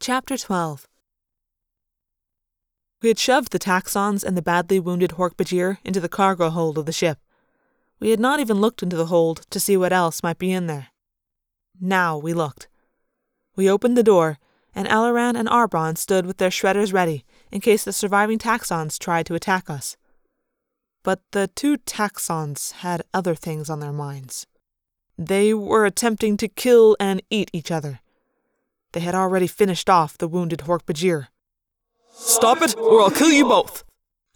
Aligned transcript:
Chapter 0.00 0.38
12 0.38 0.86
We 3.02 3.08
had 3.08 3.18
shoved 3.18 3.50
the 3.50 3.58
Taxxons 3.58 4.22
and 4.22 4.36
the 4.36 4.42
badly 4.42 4.78
wounded 4.78 5.10
Hork-Bajir 5.10 5.78
into 5.84 5.98
the 5.98 6.08
cargo 6.08 6.50
hold 6.50 6.78
of 6.78 6.86
the 6.86 6.92
ship. 6.92 7.18
We 7.98 8.10
had 8.10 8.20
not 8.20 8.38
even 8.38 8.60
looked 8.60 8.82
into 8.82 8.96
the 8.96 9.06
hold 9.06 9.44
to 9.50 9.58
see 9.58 9.76
what 9.76 9.92
else 9.92 10.22
might 10.22 10.38
be 10.38 10.52
in 10.52 10.68
there. 10.68 10.88
Now 11.80 12.16
we 12.16 12.32
looked. 12.32 12.68
We 13.56 13.68
opened 13.68 13.96
the 13.96 14.04
door, 14.04 14.38
and 14.72 14.86
Alloran 14.86 15.36
and 15.36 15.48
Arbron 15.48 15.98
stood 15.98 16.26
with 16.26 16.36
their 16.36 16.50
shredders 16.50 16.92
ready 16.92 17.24
in 17.50 17.60
case 17.60 17.82
the 17.82 17.92
surviving 17.92 18.38
Taxxons 18.38 19.00
tried 19.00 19.26
to 19.26 19.34
attack 19.34 19.68
us. 19.68 19.96
But 21.02 21.22
the 21.32 21.48
two 21.48 21.76
Taxxons 21.76 22.70
had 22.70 23.02
other 23.12 23.34
things 23.34 23.68
on 23.68 23.80
their 23.80 23.92
minds. 23.92 24.46
They 25.18 25.52
were 25.52 25.86
attempting 25.86 26.36
to 26.36 26.46
kill 26.46 26.96
and 27.00 27.20
eat 27.30 27.50
each 27.52 27.72
other. 27.72 28.00
They 28.92 29.00
had 29.00 29.14
already 29.14 29.46
finished 29.46 29.90
off 29.90 30.18
the 30.18 30.28
wounded 30.28 30.60
Hork-Bajir. 30.60 31.28
Stop 32.10 32.62
it, 32.62 32.76
or 32.76 33.02
I'll 33.02 33.10
kill 33.10 33.30
you 33.30 33.44
both! 33.44 33.84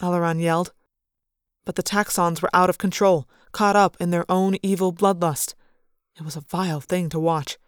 Alloran 0.00 0.40
yelled. 0.40 0.72
But 1.64 1.76
the 1.76 1.82
Taxxons 1.82 2.42
were 2.42 2.50
out 2.54 2.68
of 2.70 2.78
control, 2.78 3.28
caught 3.52 3.76
up 3.76 3.96
in 4.00 4.10
their 4.10 4.30
own 4.30 4.56
evil 4.62 4.92
bloodlust. 4.92 5.54
It 6.16 6.22
was 6.22 6.36
a 6.36 6.40
vile 6.40 6.80
thing 6.80 7.08
to 7.10 7.20
watch. 7.20 7.58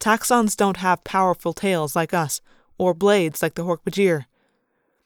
Taxxons 0.00 0.56
don't 0.56 0.78
have 0.78 1.04
powerful 1.04 1.52
tails 1.52 1.96
like 1.96 2.12
us, 2.12 2.40
or 2.78 2.94
blades 2.94 3.42
like 3.42 3.54
the 3.54 3.64
Hork-Bajir. 3.64 4.26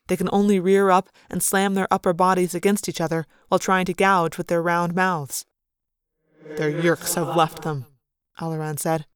They 0.08 0.16
can 0.16 0.28
only 0.32 0.58
rear 0.60 0.90
up 0.90 1.08
and 1.28 1.42
slam 1.42 1.74
their 1.74 1.88
upper 1.90 2.12
bodies 2.12 2.54
against 2.54 2.88
each 2.88 3.00
other 3.00 3.26
while 3.48 3.58
trying 3.58 3.84
to 3.86 3.94
gouge 3.94 4.38
with 4.38 4.46
their 4.46 4.62
round 4.62 4.94
mouths. 4.94 5.44
Their 6.56 6.70
yeerks 6.72 7.14
have 7.14 7.36
left 7.36 7.62
them, 7.62 7.86
Alloran 8.40 8.78
said. 8.78 9.06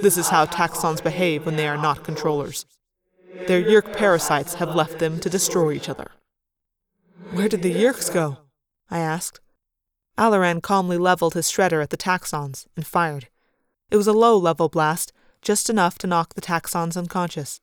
This 0.00 0.16
is 0.16 0.30
how 0.30 0.46
taxxons 0.46 1.02
behave 1.02 1.44
when 1.44 1.56
they 1.56 1.68
are 1.68 1.76
not 1.76 2.04
controllers. 2.04 2.66
Their 3.46 3.60
yeerk 3.60 3.96
parasites 3.96 4.54
have 4.54 4.74
left 4.74 4.98
them 4.98 5.20
to 5.20 5.30
destroy 5.30 5.72
each 5.72 5.88
other. 5.88 6.10
Where 7.32 7.48
did 7.48 7.62
the 7.62 7.74
yeerks 7.74 8.12
go? 8.12 8.38
I 8.90 8.98
asked. 8.98 9.40
Alloran 10.18 10.62
calmly 10.62 10.98
leveled 10.98 11.34
his 11.34 11.50
shredder 11.50 11.82
at 11.82 11.90
the 11.90 11.96
taxxons 11.96 12.66
and 12.76 12.86
fired. 12.86 13.28
It 13.90 13.96
was 13.96 14.06
a 14.06 14.12
low 14.12 14.36
level 14.36 14.68
blast, 14.68 15.12
just 15.40 15.68
enough 15.68 15.98
to 15.98 16.06
knock 16.06 16.34
the 16.34 16.40
taxxons 16.40 16.96
unconscious. 16.96 17.60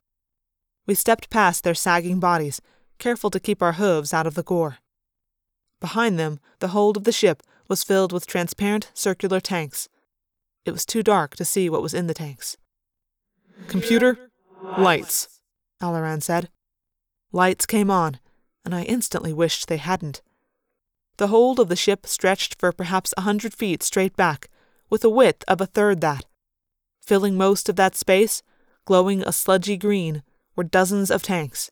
We 0.86 0.96
stepped 0.96 1.30
past 1.30 1.64
their 1.64 1.76
sagging 1.76 2.20
bodies, 2.20 2.62
careful 2.98 3.30
to 3.30 3.40
keep 3.40 3.62
our 3.62 3.74
hooves 3.74 4.14
out 4.14 4.28
of 4.28 4.36
the 4.36 4.44
gore. 4.44 4.78
Behind 5.80 6.20
them, 6.20 6.40
the 6.60 6.70
hold 6.70 6.98
of 6.98 7.04
the 7.04 7.12
ship 7.12 7.42
was 7.68 7.84
filled 7.84 8.12
with 8.12 8.28
transparent 8.28 8.92
circular 8.94 9.40
tanks. 9.40 9.88
It 10.66 10.72
was 10.72 10.86
too 10.86 11.04
dark 11.04 11.36
to 11.38 11.46
see 11.46 11.70
what 11.70 11.82
was 11.82 11.94
in 11.94 12.08
the 12.08 12.14
tanks. 12.14 12.58
Computer, 13.68 14.32
lights, 14.78 15.42
Alloran 15.82 16.22
said. 16.22 16.50
Lights 17.32 17.66
came 17.66 17.92
on, 17.92 18.20
and 18.66 18.74
I 18.74 18.84
instantly 18.84 19.34
wished 19.34 19.68
they 19.68 19.78
hadn't. 19.78 20.22
The 21.18 21.28
hold 21.28 21.60
of 21.60 21.70
the 21.70 21.76
ship 21.76 22.08
stretched 22.08 22.60
for 22.60 22.72
perhaps 22.72 23.14
a 23.18 23.22
hundred 23.22 23.54
feet 23.54 23.84
straight 23.84 24.16
back, 24.16 24.50
with 24.90 25.04
a 25.04 25.10
width 25.10 25.44
of 25.48 25.62
a 25.62 25.66
third 25.66 26.02
that. 26.02 26.26
Filling 27.02 27.38
most 27.38 27.70
of 27.70 27.76
that 27.76 27.96
space, 27.96 28.42
glowing 28.86 29.22
a 29.22 29.32
sludgy 29.32 29.78
green, 29.78 30.24
were 30.56 30.64
dozens 30.64 31.12
of 31.12 31.24
tanks. 31.24 31.72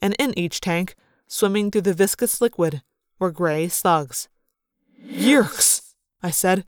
And 0.00 0.14
in 0.18 0.36
each 0.38 0.60
tank, 0.60 0.94
swimming 1.26 1.70
through 1.70 1.82
the 1.82 1.94
viscous 1.94 2.40
liquid, 2.40 2.82
were 3.18 3.30
gray 3.30 3.68
slugs. 3.68 4.28
Yeerks, 5.04 5.94
I 6.22 6.30
said. 6.30 6.64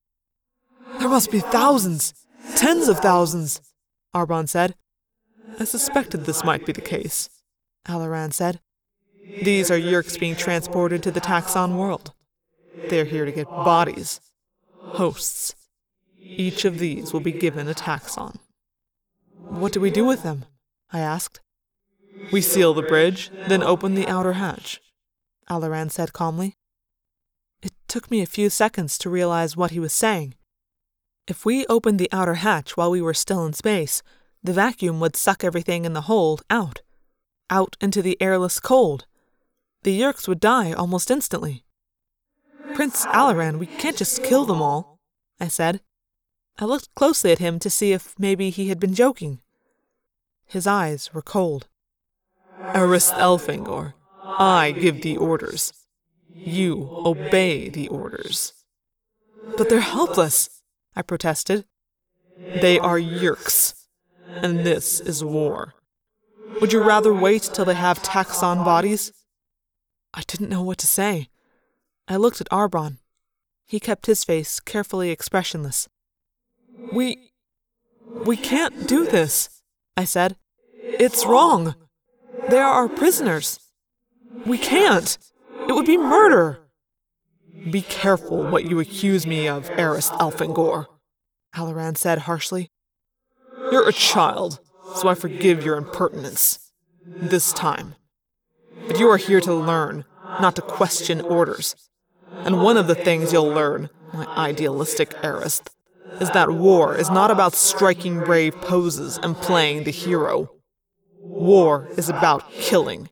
There 1.05 1.11
must 1.11 1.31
be 1.31 1.41
thousands, 1.41 2.15
tens 2.57 2.89
of 2.89 2.99
thousands, 2.99 3.61
Arbron 4.15 4.49
said. 4.49 4.75
I 5.61 5.65
suspected 5.65 6.25
this 6.25 6.43
might 6.43 6.65
be 6.65 6.73
the 6.73 6.81
case, 6.81 7.29
Alloran 7.87 8.33
said. 8.33 8.61
These 9.43 9.71
are 9.71 9.79
Yeerks 9.79 10.19
being 10.19 10.35
transported 10.35 11.03
to 11.03 11.11
the 11.11 11.21
Taxxon 11.21 11.77
world. 11.77 12.15
They're 12.89 13.05
here 13.05 13.27
to 13.27 13.33
get 13.33 13.51
bodies, 13.51 14.19
hosts. 14.79 15.55
Each 16.19 16.65
of 16.65 16.79
these 16.79 17.13
will 17.13 17.21
be 17.21 17.33
given 17.33 17.69
a 17.69 17.75
taxxon. 17.75 18.39
What 19.37 19.75
do 19.75 19.83
we 19.83 19.91
do 19.91 20.07
with 20.07 20.23
them? 20.23 20.47
I 20.91 21.01
asked. 21.01 21.43
We 22.33 22.41
seal 22.41 22.73
the 22.73 22.81
bridge, 22.81 23.31
then 23.47 23.63
open 23.63 23.95
the 23.95 24.09
outer 24.09 24.33
hatch, 24.33 24.81
Alloran 25.51 25.91
said 25.91 26.15
calmly. 26.15 26.57
It 27.63 27.73
took 27.89 28.11
me 28.11 28.23
a 28.23 28.27
few 28.27 28.49
seconds 28.49 28.97
to 28.97 29.11
realize 29.11 29.55
what 29.55 29.73
he 29.73 29.79
was 29.79 29.93
saying. 29.93 30.37
If 31.27 31.47
we 31.47 31.65
opened 31.67 31.99
the 31.99 32.13
outer 32.13 32.35
hatch 32.35 32.77
while 32.77 32.91
we 32.91 33.01
were 33.01 33.15
still 33.15 33.47
in 33.47 33.55
space, 33.55 34.03
the 34.43 34.53
vacuum 34.53 35.01
would 35.01 35.17
suck 35.17 35.43
everything 35.43 35.87
in 35.87 35.95
the 35.95 36.03
hold 36.03 36.43
out, 36.51 36.83
out 37.49 37.77
into 37.81 38.03
the 38.03 38.21
airless 38.21 38.61
cold. 38.61 39.07
The 39.85 39.99
Yeerks 39.99 40.29
would 40.29 40.41
die 40.41 40.73
almost 40.73 41.11
instantly. 41.11 41.65
Prince 42.75 43.07
Alloran, 43.07 43.59
we 43.59 43.67
can't 43.67 43.97
just 43.97 44.23
kill 44.23 44.45
them 44.45 44.61
all, 44.61 44.99
I 45.41 45.49
said. 45.49 45.81
I 46.59 46.67
looked 46.67 46.95
closely 46.95 47.33
at 47.33 47.39
him 47.39 47.59
to 47.61 47.71
see 47.71 47.93
if 47.93 48.15
maybe 48.19 48.51
he 48.51 48.69
had 48.69 48.79
been 48.79 48.95
joking. 48.95 49.41
His 50.47 50.67
eyes 50.67 51.13
were 51.15 51.23
cold. 51.23 51.69
Aristh 52.75 53.15
Elfangor, 53.15 53.95
I 54.23 54.73
give 54.73 55.03
the 55.03 55.17
orders. 55.17 55.73
You 56.33 56.89
obey 57.05 57.69
the 57.71 57.89
orders. 57.89 58.53
But 59.57 59.69
they're 59.69 59.81
helpless, 59.81 60.49
I 60.97 61.03
protested. 61.03 61.65
They 62.37 62.79
are 62.79 62.99
Yeerks, 62.99 63.75
and 64.29 64.61
this 64.61 65.01
is 65.01 65.25
war. 65.25 65.75
Would 66.61 66.73
you 66.73 66.83
rather 66.83 67.13
wait 67.13 67.43
till 67.53 67.65
they 67.65 67.75
have 67.75 68.03
taxxon 68.03 68.65
bodies? 68.65 69.13
I 70.13 70.23
didn't 70.27 70.51
know 70.51 70.63
what 70.63 70.79
to 70.79 70.87
say. 70.87 71.29
I 72.07 72.17
looked 72.17 72.41
at 72.41 72.49
Arbron. 72.51 72.99
He 73.67 73.81
kept 73.81 74.07
his 74.07 74.25
face 74.25 74.61
carefully 74.61 75.11
expressionless. 75.11 75.89
We. 76.93 77.33
we 78.25 78.37
can't 78.37 78.87
do 78.87 79.07
this, 79.07 79.49
I 79.97 80.05
said. 80.05 80.37
It's 80.73 81.27
wrong. 81.27 81.75
They 82.51 82.59
are 82.59 82.73
our 82.73 82.89
prisoners. 82.89 83.59
We 84.47 84.59
can't. 84.59 85.19
It 85.69 85.73
would 85.73 85.87
be 85.87 85.97
murder. 85.97 86.61
Be 87.71 87.83
careful 87.83 88.45
what 88.51 88.65
you 88.65 88.79
accuse 88.81 89.27
me 89.27 89.49
of, 89.49 89.71
Aristh 89.79 90.13
Elfangor, 90.15 90.87
Alloran 91.57 91.97
said 91.97 92.21
harshly. 92.21 92.71
You're 93.73 93.89
a 93.89 93.93
child, 93.93 94.61
so 94.97 95.09
I 95.09 95.15
forgive 95.15 95.65
your 95.65 95.77
impertinence. 95.77 96.59
This 97.07 97.53
time. 97.53 97.95
But 98.87 98.99
you 98.99 99.09
are 99.09 99.17
here 99.17 99.41
to 99.41 99.55
learn, 99.55 100.05
not 100.41 100.57
to 100.57 100.63
question 100.63 101.21
orders. 101.21 101.75
And 102.31 102.63
one 102.63 102.77
of 102.77 102.87
the 102.87 102.95
things 102.95 103.33
you'll 103.33 103.49
learn, 103.49 103.89
my 104.13 104.27
idealistic 104.37 105.15
Aristh, 105.23 105.71
is 106.21 106.31
that 106.31 106.51
war 106.51 106.97
is 106.97 107.11
not 107.11 107.31
about 107.31 107.55
striking 107.55 108.21
brave 108.21 108.55
poses 108.61 109.19
and 109.23 109.37
playing 109.37 109.85
the 109.85 109.91
hero. 109.91 110.51
War 111.21 111.89
is 111.97 112.09
about 112.09 112.51
killing. 112.53 113.09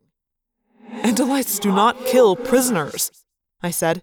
Andalites 0.91 1.59
do 1.59 1.73
not 1.73 2.05
kill 2.07 2.37
prisoners, 2.37 3.11
I 3.63 3.71
said. 3.71 4.03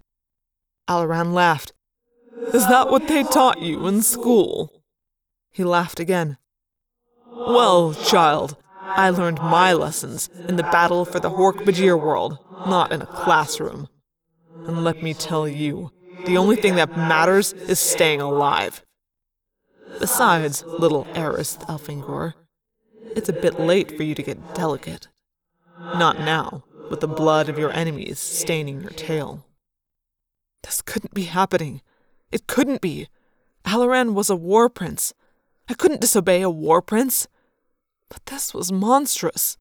Alloran 0.90 1.32
laughed. 1.32 1.72
Is 2.52 2.66
that 2.66 2.90
what 2.90 3.06
they 3.06 3.22
taught 3.22 3.62
you 3.62 3.86
in 3.86 4.02
school? 4.02 4.82
He 5.52 5.62
laughed 5.62 6.00
again. 6.00 6.36
Well, 7.46 7.94
child, 7.94 8.56
I 8.96 9.10
learned 9.10 9.40
my 9.40 9.72
lessons 9.72 10.28
in 10.48 10.56
the 10.56 10.64
battle 10.64 11.04
for 11.04 11.20
the 11.20 11.30
Hork-Bajir 11.30 12.00
world, 12.00 12.38
not 12.66 12.90
in 12.90 13.02
a 13.02 13.06
classroom. 13.06 13.86
And 14.66 14.82
let 14.82 15.00
me 15.00 15.14
tell 15.14 15.46
you, 15.46 15.92
the 16.26 16.36
only 16.36 16.56
thing 16.56 16.74
that 16.74 16.96
matters 16.96 17.54
is 17.68 17.78
staying 17.78 18.20
alive. 18.20 18.82
Besides, 20.00 20.64
little 20.76 21.06
Aristh 21.14 21.60
Elfangor, 21.68 22.34
it's 23.14 23.28
a 23.28 23.32
bit 23.32 23.60
late 23.60 23.96
for 23.96 24.02
you 24.02 24.16
to 24.16 24.24
get 24.24 24.54
delicate. 24.54 25.06
Not 25.94 26.18
now, 26.18 26.64
with 26.90 26.98
the 26.98 27.06
blood 27.06 27.48
of 27.48 27.58
your 27.58 27.72
enemies 27.72 28.18
staining 28.18 28.80
your 28.80 28.90
tail. 28.90 29.46
This 30.62 30.82
couldn't 30.82 31.14
be 31.14 31.24
happening. 31.24 31.80
It 32.30 32.46
couldn't 32.46 32.80
be. 32.80 33.08
Alloran 33.64 34.14
was 34.14 34.30
a 34.30 34.36
war 34.36 34.68
prince. 34.68 35.12
I 35.68 35.74
couldn't 35.74 36.00
disobey 36.00 36.42
a 36.42 36.50
war 36.50 36.82
prince. 36.82 37.28
But 38.08 38.26
this 38.26 38.52
was 38.52 38.72
monstrous. 38.72 39.56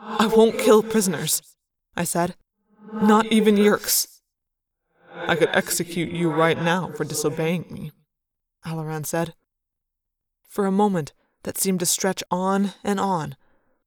I 0.00 0.26
won't 0.26 0.58
kill 0.58 0.82
prisoners, 0.82 1.42
I 1.96 2.04
said. 2.04 2.34
Not 2.92 3.26
even 3.26 3.56
Yeerks. 3.56 4.20
I 5.14 5.36
could 5.36 5.50
execute 5.52 6.10
you 6.10 6.30
right 6.30 6.60
now 6.60 6.90
for 6.96 7.04
disobeying 7.04 7.66
me, 7.70 7.92
Alloran 8.64 9.04
said. 9.04 9.34
For 10.42 10.66
a 10.66 10.72
moment 10.72 11.12
that 11.42 11.58
seemed 11.58 11.80
to 11.80 11.86
stretch 11.86 12.22
on 12.30 12.72
and 12.82 12.98
on, 12.98 13.36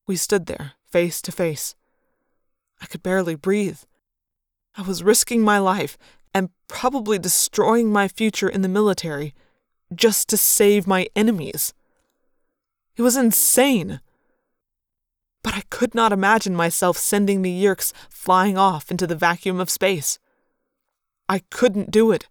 we 0.08 0.16
stood 0.16 0.46
there, 0.46 0.74
face 0.86 1.22
to 1.24 1.32
face. 1.32 1.76
I 2.82 2.86
could 2.86 3.04
barely 3.04 3.36
breathe. 3.36 3.80
I 4.76 4.82
was 4.82 5.04
risking 5.04 5.42
my 5.42 5.60
life 5.60 5.98
and 6.34 6.50
probably 6.68 7.20
destroying 7.20 7.92
my 7.92 8.08
future 8.08 8.50
in 8.50 8.62
the 8.62 8.68
military 8.68 9.36
just 9.94 10.28
to 10.30 10.38
save 10.38 10.88
my 10.88 11.08
enemies. 11.16 11.74
It 12.96 13.02
was 13.04 13.16
insane. 13.16 14.00
But 15.44 15.56
I 15.56 15.64
could 15.70 15.94
not 15.94 16.12
imagine 16.12 16.56
myself 16.56 16.98
sending 16.98 17.42
the 17.42 17.64
Yeerks 17.64 17.92
flying 18.10 18.58
off 18.58 18.90
into 18.90 19.06
the 19.06 19.16
vacuum 19.16 19.60
of 19.60 19.70
space. 19.70 20.18
I 21.30 21.40
couldn't 21.50 21.92
do 21.92 22.12
it. 22.12 22.28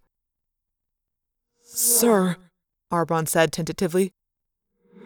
Sir, 1.63 2.37
Arbron 2.91 3.27
said 3.27 3.51
tentatively, 3.51 4.11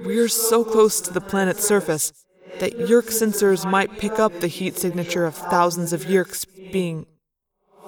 we're 0.04 0.28
so 0.28 0.64
close 0.64 1.02
to 1.02 1.14
the 1.14 1.22
planet's 1.22 1.66
surface 1.68 2.14
that 2.60 2.74
Yeerk 2.74 3.06
sensors 3.06 3.70
might 3.70 3.98
pick 3.98 4.20
up 4.20 4.40
the 4.40 4.48
heat 4.48 4.78
signature 4.78 5.26
of 5.26 5.36
thousands 5.36 5.94
of 5.94 6.06
Yeerks 6.06 6.46
being 6.72 7.06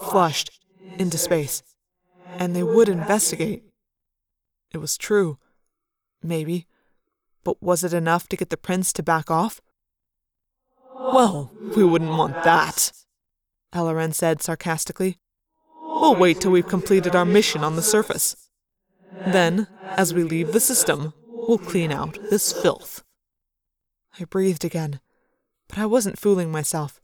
flushed 0.01 0.59
into 0.97 1.17
space, 1.17 1.63
and 2.37 2.55
they 2.55 2.63
would 2.63 2.89
investigate. 2.89 3.63
It 4.71 4.77
was 4.77 4.97
true. 4.97 5.37
Maybe. 6.21 6.67
But 7.43 7.61
was 7.61 7.83
it 7.83 7.93
enough 7.93 8.27
to 8.29 8.37
get 8.37 8.49
the 8.49 8.57
prince 8.57 8.91
to 8.93 9.03
back 9.03 9.31
off? 9.31 9.61
Well, 10.95 11.51
we 11.75 11.83
wouldn't 11.83 12.11
want 12.11 12.43
that, 12.43 12.91
Alloran 13.73 14.13
said 14.13 14.41
sarcastically. 14.41 15.17
We'll 15.81 16.15
wait 16.15 16.41
till 16.41 16.51
we've 16.51 16.67
completed 16.67 17.15
our 17.15 17.25
mission 17.25 17.63
on 17.63 17.75
the 17.75 17.81
surface. 17.81 18.49
Then, 19.25 19.67
as 19.83 20.13
we 20.13 20.23
leave 20.23 20.51
the 20.51 20.59
system, 20.59 21.13
we'll 21.25 21.57
clean 21.57 21.91
out 21.91 22.17
this 22.29 22.53
filth. 22.53 23.03
I 24.19 24.25
breathed 24.25 24.65
again, 24.65 24.99
but 25.67 25.77
I 25.77 25.85
wasn't 25.85 26.19
fooling 26.19 26.51
myself. 26.51 26.98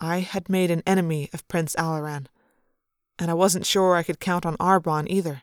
I 0.00 0.20
had 0.20 0.48
made 0.48 0.70
an 0.70 0.82
enemy 0.86 1.28
of 1.34 1.46
Prince 1.46 1.76
Alloran, 1.76 2.26
and 3.18 3.30
I 3.30 3.34
wasn't 3.34 3.66
sure 3.66 3.94
I 3.94 4.02
could 4.02 4.18
count 4.18 4.46
on 4.46 4.56
Arbron 4.56 5.06
either. 5.08 5.42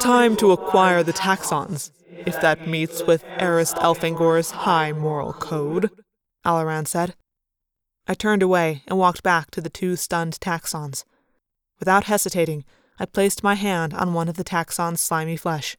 Time 0.00 0.36
to 0.36 0.52
acquire 0.52 1.02
the 1.02 1.12
taxxons, 1.12 1.90
if 2.24 2.40
that 2.40 2.66
meets 2.66 3.06
with 3.06 3.22
Aristh 3.38 3.76
Elfangor's 3.76 4.52
high 4.52 4.92
moral 4.92 5.34
code, 5.34 5.90
Alloran 6.46 6.86
said. 6.86 7.14
I 8.06 8.14
turned 8.14 8.42
away 8.42 8.82
and 8.86 8.98
walked 8.98 9.22
back 9.22 9.50
to 9.50 9.60
the 9.60 9.68
two 9.68 9.96
stunned 9.96 10.40
taxxons. 10.40 11.04
Without 11.78 12.04
hesitating, 12.04 12.64
I 12.98 13.04
placed 13.04 13.44
my 13.44 13.54
hand 13.54 13.92
on 13.92 14.14
one 14.14 14.28
of 14.28 14.36
the 14.36 14.44
taxxon's 14.44 15.00
slimy 15.00 15.36
flesh. 15.36 15.76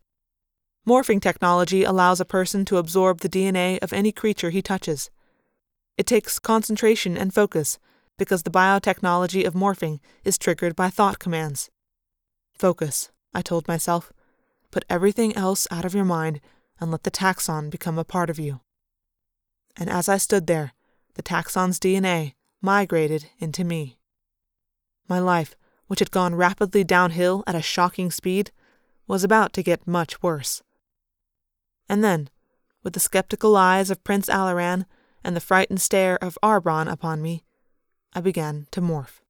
Morphing 0.88 1.22
technology 1.22 1.84
allows 1.84 2.20
a 2.20 2.26
person 2.26 2.66
to 2.66 2.78
absorb 2.78 3.20
the 3.20 3.30
DNA 3.30 3.80
of 3.82 3.94
any 3.94 4.12
creature 4.12 4.52
he 4.52 4.62
touches. 4.62 5.10
It 5.98 6.06
takes 6.06 6.40
concentration 6.40 7.18
and 7.18 7.34
focus 7.34 7.80
because 8.18 8.44
the 8.44 8.52
biotechnology 8.52 9.46
of 9.46 9.54
morphing 9.54 10.00
is 10.24 10.38
triggered 10.38 10.76
by 10.76 10.90
thought 10.90 11.20
commands. 11.20 11.70
Focus, 12.54 13.12
I 13.34 13.42
told 13.42 13.68
myself. 13.68 14.12
Put 14.72 14.86
everything 14.90 15.36
else 15.36 15.68
out 15.72 15.86
of 15.86 15.94
your 15.94 16.06
mind 16.06 16.40
and 16.80 16.92
let 16.92 17.04
the 17.04 17.12
taxxon 17.12 17.70
become 17.70 17.98
a 17.98 18.04
part 18.04 18.30
of 18.30 18.40
you. 18.40 18.62
And 19.78 19.90
as 19.90 20.08
I 20.08 20.18
stood 20.18 20.48
there, 20.48 20.74
the 21.16 21.24
taxxon's 21.24 21.80
DNA 21.80 22.34
migrated 22.62 23.30
into 23.40 23.64
me. 23.64 23.98
My 25.08 25.20
life, 25.20 25.56
which 25.88 26.00
had 26.00 26.12
gone 26.12 26.36
rapidly 26.36 26.84
downhill 26.84 27.44
at 27.46 27.56
a 27.56 27.62
shocking 27.62 28.12
speed, 28.12 28.52
was 29.08 29.24
about 29.24 29.52
to 29.54 29.64
get 29.64 29.88
much 29.88 30.22
worse. 30.24 30.62
And 31.90 32.04
then, 32.04 32.30
with 32.84 32.94
the 32.94 33.00
skeptical 33.00 33.58
eyes 33.58 33.92
of 33.92 34.04
Prince 34.04 34.30
Alloran 34.30 34.86
and 35.24 35.36
the 35.36 35.42
frightened 35.42 35.82
stare 35.82 36.18
of 36.24 36.38
Arbron 36.44 36.92
upon 36.92 37.22
me, 37.22 37.44
I 38.14 38.22
began 38.22 38.68
to 38.72 38.82
morph. 38.82 39.21